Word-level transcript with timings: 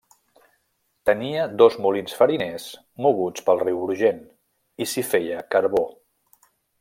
Tenia 1.09 1.43
dos 1.63 1.75
molins 1.87 2.15
fariners 2.21 2.65
moguts 3.07 3.45
pel 3.49 3.61
riu 3.67 3.83
Brugent 3.85 4.25
i 4.87 4.93
s'hi 4.95 5.05
feia 5.15 5.45
carbó. 5.57 5.89